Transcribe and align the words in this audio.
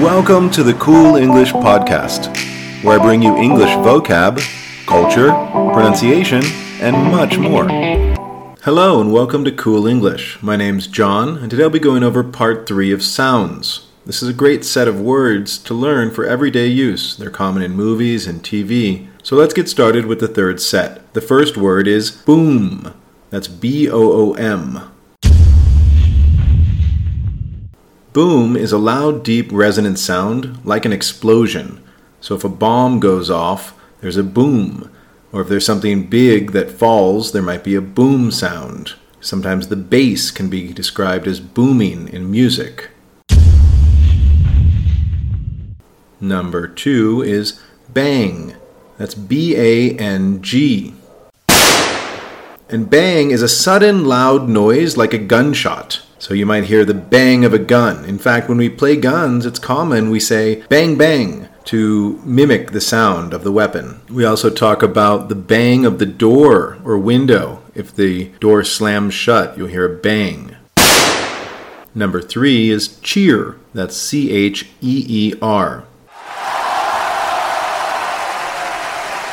Welcome 0.00 0.50
to 0.52 0.62
the 0.62 0.72
Cool 0.72 1.16
English 1.16 1.52
Podcast, 1.52 2.34
where 2.82 2.98
I 2.98 3.02
bring 3.04 3.20
you 3.20 3.36
English 3.36 3.68
vocab, 3.84 4.40
culture, 4.86 5.28
pronunciation, 5.74 6.42
and 6.80 6.96
much 7.12 7.36
more. 7.36 7.68
Hello, 8.62 9.02
and 9.02 9.12
welcome 9.12 9.44
to 9.44 9.52
Cool 9.52 9.86
English. 9.86 10.42
My 10.42 10.56
name's 10.56 10.86
John, 10.86 11.36
and 11.36 11.50
today 11.50 11.64
I'll 11.64 11.68
be 11.68 11.78
going 11.78 12.02
over 12.02 12.24
part 12.24 12.66
three 12.66 12.92
of 12.92 13.02
sounds. 13.02 13.88
This 14.06 14.22
is 14.22 14.30
a 14.30 14.32
great 14.32 14.64
set 14.64 14.88
of 14.88 14.98
words 14.98 15.58
to 15.58 15.74
learn 15.74 16.10
for 16.10 16.24
everyday 16.24 16.68
use. 16.68 17.14
They're 17.14 17.28
common 17.28 17.62
in 17.62 17.72
movies 17.72 18.26
and 18.26 18.42
TV. 18.42 19.06
So 19.22 19.36
let's 19.36 19.52
get 19.52 19.68
started 19.68 20.06
with 20.06 20.20
the 20.20 20.28
third 20.28 20.62
set. 20.62 21.12
The 21.12 21.20
first 21.20 21.58
word 21.58 21.86
is 21.86 22.10
boom. 22.10 22.94
That's 23.28 23.48
B 23.48 23.90
O 23.90 24.00
O 24.00 24.32
M. 24.32 24.90
Boom 28.12 28.56
is 28.56 28.72
a 28.72 28.78
loud, 28.78 29.22
deep, 29.22 29.52
resonant 29.52 29.96
sound 29.96 30.58
like 30.66 30.84
an 30.84 30.92
explosion. 30.92 31.80
So 32.20 32.34
if 32.34 32.42
a 32.42 32.48
bomb 32.48 32.98
goes 32.98 33.30
off, 33.30 33.72
there's 34.00 34.16
a 34.16 34.24
boom. 34.24 34.90
Or 35.30 35.42
if 35.42 35.48
there's 35.48 35.64
something 35.64 36.08
big 36.08 36.50
that 36.50 36.72
falls, 36.72 37.30
there 37.30 37.40
might 37.40 37.62
be 37.62 37.76
a 37.76 37.80
boom 37.80 38.32
sound. 38.32 38.94
Sometimes 39.20 39.68
the 39.68 39.76
bass 39.76 40.32
can 40.32 40.50
be 40.50 40.72
described 40.72 41.28
as 41.28 41.38
booming 41.38 42.08
in 42.08 42.28
music. 42.28 42.90
Number 46.20 46.66
two 46.66 47.22
is 47.22 47.60
bang. 47.90 48.56
That's 48.98 49.14
B 49.14 49.54
A 49.56 49.96
N 49.96 50.42
G. 50.42 50.94
And 52.68 52.90
bang 52.90 53.30
is 53.30 53.42
a 53.42 53.48
sudden 53.48 54.04
loud 54.04 54.48
noise 54.48 54.96
like 54.96 55.14
a 55.14 55.18
gunshot. 55.18 56.02
So 56.20 56.34
you 56.34 56.44
might 56.44 56.64
hear 56.64 56.84
the 56.84 56.92
bang 56.92 57.46
of 57.46 57.54
a 57.54 57.58
gun. 57.58 58.04
In 58.04 58.18
fact, 58.18 58.46
when 58.46 58.58
we 58.58 58.68
play 58.68 58.94
guns, 58.94 59.46
it's 59.46 59.58
common 59.58 60.10
we 60.10 60.20
say 60.20 60.62
bang 60.68 60.98
bang 60.98 61.48
to 61.64 62.20
mimic 62.26 62.72
the 62.72 62.80
sound 62.82 63.32
of 63.32 63.42
the 63.42 63.50
weapon. 63.50 64.02
We 64.10 64.26
also 64.26 64.50
talk 64.50 64.82
about 64.82 65.30
the 65.30 65.34
bang 65.34 65.86
of 65.86 65.98
the 65.98 66.04
door 66.04 66.76
or 66.84 66.98
window. 66.98 67.62
If 67.74 67.96
the 67.96 68.32
door 68.38 68.64
slams 68.64 69.14
shut, 69.14 69.56
you'll 69.56 69.68
hear 69.68 69.90
a 69.90 69.96
bang. 69.96 70.56
Number 71.94 72.20
three 72.20 72.68
is 72.68 73.00
cheer. 73.00 73.56
That's 73.72 73.96
C 73.96 74.30
H 74.30 74.68
E 74.82 75.06
E 75.08 75.34
R. 75.40 75.84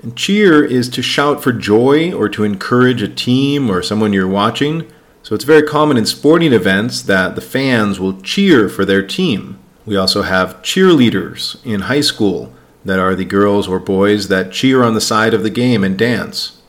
And 0.00 0.16
cheer 0.16 0.64
is 0.64 0.88
to 0.90 1.02
shout 1.02 1.42
for 1.42 1.52
joy 1.52 2.12
or 2.12 2.28
to 2.28 2.44
encourage 2.44 3.02
a 3.02 3.08
team 3.08 3.68
or 3.68 3.82
someone 3.82 4.12
you're 4.12 4.28
watching. 4.28 4.86
So 5.22 5.34
it's 5.34 5.44
very 5.44 5.62
common 5.62 5.96
in 5.96 6.06
sporting 6.06 6.52
events 6.52 7.02
that 7.02 7.34
the 7.34 7.40
fans 7.40 8.00
will 8.00 8.20
cheer 8.22 8.68
for 8.68 8.84
their 8.84 9.06
team. 9.06 9.58
We 9.84 9.96
also 9.96 10.22
have 10.22 10.62
cheerleaders 10.62 11.64
in 11.66 11.82
high 11.82 12.00
school 12.00 12.52
that 12.84 12.98
are 12.98 13.14
the 13.14 13.24
girls 13.24 13.68
or 13.68 13.78
boys 13.78 14.28
that 14.28 14.52
cheer 14.52 14.82
on 14.82 14.94
the 14.94 15.00
side 15.00 15.34
of 15.34 15.42
the 15.42 15.50
game 15.50 15.84
and 15.84 15.98
dance. 15.98 16.62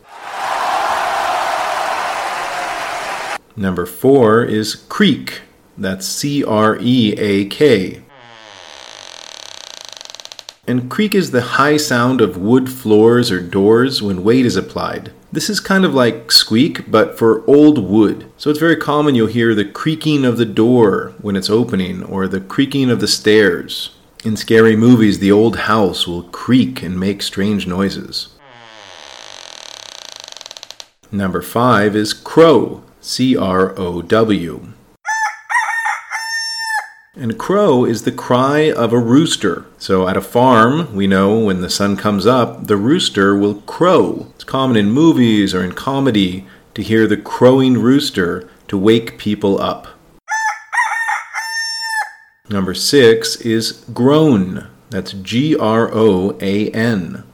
Number 3.55 3.85
four 3.85 4.43
is 4.43 4.75
creak. 4.75 5.41
That's 5.77 6.05
C 6.05 6.43
R 6.43 6.77
E 6.79 7.13
A 7.17 7.45
K. 7.45 8.01
And 10.67 10.89
creak 10.89 11.15
is 11.15 11.31
the 11.31 11.41
high 11.41 11.77
sound 11.77 12.21
of 12.21 12.37
wood 12.37 12.69
floors 12.69 13.31
or 13.31 13.41
doors 13.41 14.01
when 14.01 14.23
weight 14.23 14.45
is 14.45 14.55
applied. 14.55 15.11
This 15.31 15.47
is 15.47 15.59
kind 15.59 15.85
of 15.85 15.93
like 15.93 16.31
squeak, 16.31 16.89
but 16.89 17.15
for 17.15 17.45
old 17.45 17.77
wood. 17.77 18.31
So 18.37 18.49
it's 18.49 18.57
very 18.57 18.75
common 18.75 19.13
you'll 19.13 19.27
hear 19.27 19.53
the 19.53 19.63
creaking 19.63 20.25
of 20.25 20.37
the 20.37 20.45
door 20.45 21.13
when 21.21 21.35
it's 21.35 21.51
opening, 21.51 22.03
or 22.03 22.27
the 22.27 22.41
creaking 22.41 22.89
of 22.89 22.99
the 22.99 23.07
stairs. 23.07 23.91
In 24.25 24.35
scary 24.35 24.75
movies, 24.75 25.19
the 25.19 25.31
old 25.31 25.55
house 25.57 26.07
will 26.07 26.23
creak 26.23 26.81
and 26.81 26.99
make 26.99 27.21
strange 27.21 27.67
noises. 27.67 28.29
Number 31.11 31.43
five 31.43 31.95
is 31.95 32.11
crow, 32.13 32.83
C 32.99 33.37
R 33.37 33.77
O 33.77 34.01
W. 34.01 34.73
And 37.19 37.37
crow 37.37 37.83
is 37.83 38.03
the 38.03 38.13
cry 38.13 38.71
of 38.71 38.93
a 38.93 38.97
rooster. 38.97 39.65
So 39.77 40.07
at 40.07 40.15
a 40.15 40.21
farm, 40.21 40.95
we 40.95 41.05
know 41.05 41.37
when 41.37 41.59
the 41.59 41.69
sun 41.69 41.97
comes 41.97 42.25
up, 42.25 42.67
the 42.67 42.77
rooster 42.77 43.37
will 43.37 43.55
crow. 43.55 44.27
It's 44.35 44.45
common 44.45 44.77
in 44.77 44.89
movies 44.89 45.53
or 45.53 45.61
in 45.61 45.73
comedy 45.73 46.45
to 46.75 46.81
hear 46.81 47.07
the 47.07 47.17
crowing 47.17 47.73
rooster 47.73 48.49
to 48.69 48.77
wake 48.77 49.17
people 49.17 49.61
up. 49.61 49.89
Number 52.49 52.73
six 52.73 53.35
is 53.41 53.83
groan. 53.93 54.69
That's 54.89 55.11
G 55.11 55.57
R 55.57 55.89
O 55.93 56.37
A 56.39 56.69
N. 56.71 57.25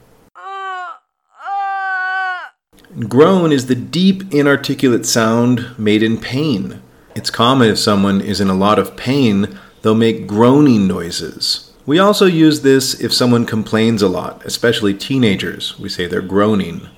Groan 3.08 3.52
is 3.52 3.66
the 3.66 3.76
deep, 3.76 4.34
inarticulate 4.34 5.06
sound 5.06 5.78
made 5.78 6.02
in 6.02 6.18
pain. 6.18 6.82
It's 7.14 7.30
common 7.30 7.70
if 7.70 7.78
someone 7.78 8.20
is 8.20 8.40
in 8.40 8.50
a 8.50 8.54
lot 8.54 8.80
of 8.80 8.96
pain 8.96 9.60
They'll 9.86 9.94
make 9.94 10.26
groaning 10.26 10.88
noises. 10.88 11.72
We 11.86 12.00
also 12.00 12.26
use 12.26 12.62
this 12.62 12.98
if 13.00 13.12
someone 13.12 13.46
complains 13.46 14.02
a 14.02 14.08
lot, 14.08 14.44
especially 14.44 14.94
teenagers. 14.94 15.78
We 15.78 15.88
say 15.88 16.08
they're 16.08 16.22
groaning. 16.22 16.88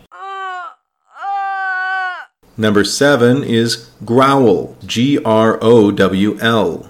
Number 2.56 2.84
seven 2.84 3.44
is 3.44 3.90
growl. 4.06 4.78
G 4.86 5.22
R 5.22 5.58
O 5.60 5.90
W 5.90 6.38
L. 6.40 6.88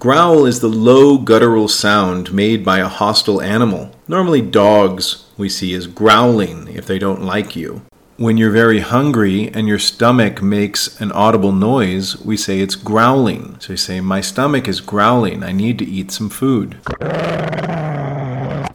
Growl 0.00 0.44
is 0.44 0.58
the 0.58 0.66
low 0.66 1.18
guttural 1.18 1.68
sound 1.68 2.32
made 2.32 2.64
by 2.64 2.80
a 2.80 2.88
hostile 2.88 3.40
animal. 3.40 3.94
Normally, 4.08 4.42
dogs 4.42 5.26
we 5.36 5.48
see 5.48 5.74
as 5.74 5.86
growling 5.86 6.66
if 6.66 6.86
they 6.86 6.98
don't 6.98 7.22
like 7.22 7.54
you. 7.54 7.82
When 8.22 8.36
you're 8.36 8.52
very 8.52 8.78
hungry 8.78 9.50
and 9.52 9.66
your 9.66 9.80
stomach 9.80 10.40
makes 10.40 11.00
an 11.00 11.10
audible 11.10 11.50
noise, 11.50 12.16
we 12.18 12.36
say 12.36 12.60
it's 12.60 12.76
growling. 12.76 13.56
So 13.58 13.72
you 13.72 13.76
say, 13.76 14.00
My 14.00 14.20
stomach 14.20 14.68
is 14.68 14.80
growling. 14.80 15.42
I 15.42 15.50
need 15.50 15.76
to 15.80 15.84
eat 15.84 16.12
some 16.12 16.30
food. 16.30 16.76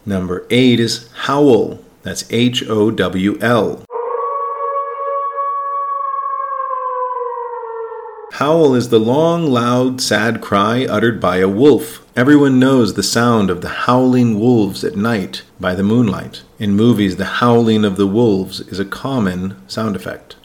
Number 0.05 0.45
eight 0.49 0.81
is 0.81 1.09
howl. 1.13 1.79
That's 2.03 2.29
H 2.29 2.67
O 2.67 2.91
W 2.91 3.37
L. 3.39 3.85
Howl 8.33 8.75
is 8.75 8.89
the 8.89 8.99
long, 8.99 9.47
loud, 9.47 10.01
sad 10.01 10.41
cry 10.41 10.85
uttered 10.85 11.21
by 11.21 11.37
a 11.37 11.47
wolf. 11.47 12.05
Everyone 12.17 12.57
knows 12.57 12.95
the 12.95 13.03
sound 13.03 13.51
of 13.51 13.61
the 13.61 13.85
howling 13.85 14.39
wolves 14.39 14.83
at 14.83 14.95
night 14.95 15.43
by 15.59 15.75
the 15.75 15.83
moonlight. 15.83 16.41
In 16.57 16.75
movies, 16.75 17.17
the 17.17 17.25
howling 17.25 17.85
of 17.85 17.95
the 17.95 18.07
wolves 18.07 18.59
is 18.59 18.79
a 18.79 18.85
common 18.85 19.55
sound 19.69 19.95
effect. 19.95 20.35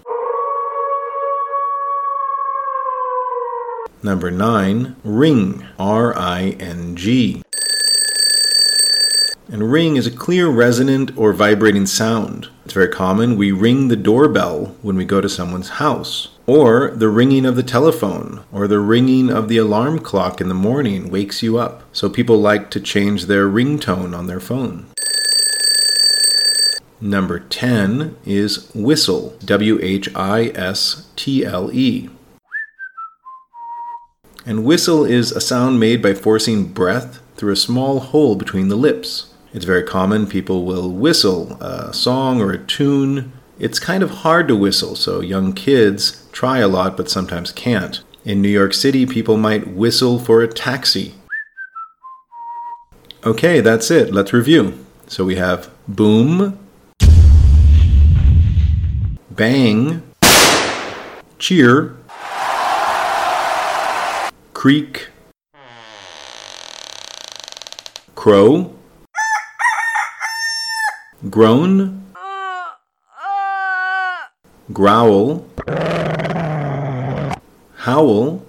Number 4.02 4.30
9, 4.30 4.96
ring, 5.02 5.64
R 5.78 6.14
I 6.14 6.56
N 6.60 6.94
G. 6.94 7.42
And 9.48 9.72
ring 9.72 9.96
is 9.96 10.06
a 10.06 10.10
clear, 10.10 10.48
resonant, 10.48 11.16
or 11.16 11.32
vibrating 11.32 11.86
sound. 11.86 12.48
It's 12.64 12.74
very 12.74 12.88
common. 12.88 13.36
We 13.36 13.50
ring 13.50 13.88
the 13.88 13.96
doorbell 13.96 14.76
when 14.82 14.96
we 14.96 15.04
go 15.04 15.20
to 15.20 15.28
someone's 15.28 15.80
house. 15.80 16.28
Or 16.46 16.90
the 16.90 17.08
ringing 17.08 17.44
of 17.44 17.56
the 17.56 17.62
telephone, 17.62 18.44
or 18.52 18.68
the 18.68 18.80
ringing 18.80 19.30
of 19.30 19.48
the 19.48 19.58
alarm 19.58 19.98
clock 19.98 20.40
in 20.40 20.48
the 20.48 20.54
morning 20.54 21.10
wakes 21.10 21.42
you 21.42 21.58
up. 21.58 21.82
So 21.92 22.08
people 22.08 22.38
like 22.38 22.70
to 22.70 22.80
change 22.80 23.26
their 23.26 23.48
ringtone 23.48 24.16
on 24.16 24.26
their 24.26 24.40
phone. 24.40 24.86
Number 27.00 27.40
10 27.40 28.16
is 28.24 28.70
whistle, 28.74 29.36
W 29.44 29.80
H 29.82 30.08
I 30.14 30.52
S 30.54 31.08
T 31.16 31.44
L 31.44 31.72
E. 31.72 32.08
And 34.46 34.64
whistle 34.64 35.04
is 35.04 35.32
a 35.32 35.40
sound 35.40 35.80
made 35.80 36.00
by 36.00 36.14
forcing 36.14 36.66
breath 36.66 37.20
through 37.36 37.52
a 37.52 37.56
small 37.56 37.98
hole 37.98 38.36
between 38.36 38.68
the 38.68 38.76
lips. 38.76 39.31
It's 39.54 39.66
very 39.66 39.82
common. 39.82 40.26
People 40.26 40.64
will 40.64 40.90
whistle 40.90 41.58
a 41.60 41.92
song 41.92 42.40
or 42.40 42.52
a 42.52 42.58
tune. 42.58 43.32
It's 43.58 43.78
kind 43.78 44.02
of 44.02 44.10
hard 44.10 44.48
to 44.48 44.56
whistle, 44.56 44.96
so 44.96 45.20
young 45.20 45.52
kids 45.52 46.26
try 46.32 46.58
a 46.58 46.68
lot 46.68 46.96
but 46.96 47.10
sometimes 47.10 47.52
can't. 47.52 48.02
In 48.24 48.40
New 48.40 48.48
York 48.48 48.72
City, 48.72 49.04
people 49.04 49.36
might 49.36 49.68
whistle 49.68 50.18
for 50.18 50.40
a 50.40 50.48
taxi. 50.48 51.14
Okay, 53.26 53.60
that's 53.60 53.90
it. 53.90 54.10
Let's 54.10 54.32
review. 54.32 54.86
So 55.06 55.22
we 55.26 55.36
have 55.36 55.70
boom, 55.86 56.58
bang, 59.30 60.02
cheer, 61.38 61.94
creak, 64.54 65.08
crow, 68.14 68.74
groan, 71.30 72.12
growl, 74.72 75.46
howl, 77.76 78.44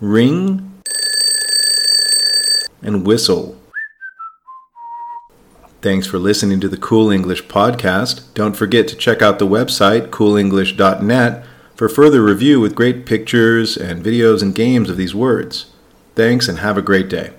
ring, 0.00 0.82
and 2.82 3.06
whistle. 3.06 3.56
Thanks 5.80 6.06
for 6.08 6.18
listening 6.18 6.58
to 6.60 6.68
the 6.68 6.76
Cool 6.76 7.10
English 7.10 7.44
podcast. 7.44 8.22
Don't 8.34 8.56
forget 8.56 8.88
to 8.88 8.96
check 8.96 9.22
out 9.22 9.38
the 9.38 9.46
website, 9.46 10.08
coolenglish.net, 10.08 11.44
for 11.76 11.88
further 11.88 12.22
review 12.22 12.60
with 12.60 12.74
great 12.74 13.06
pictures 13.06 13.76
and 13.76 14.04
videos 14.04 14.42
and 14.42 14.54
games 14.54 14.90
of 14.90 14.96
these 14.96 15.14
words. 15.14 15.66
Thanks 16.16 16.48
and 16.48 16.58
have 16.58 16.76
a 16.76 16.82
great 16.82 17.08
day. 17.08 17.34